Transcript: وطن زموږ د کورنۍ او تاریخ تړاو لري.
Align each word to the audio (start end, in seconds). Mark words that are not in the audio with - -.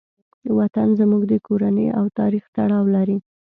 وطن 0.57 0.87
زموږ 0.99 1.21
د 1.31 1.33
کورنۍ 1.47 1.87
او 1.97 2.05
تاریخ 2.19 2.43
تړاو 2.55 2.85
لري. 2.95 3.17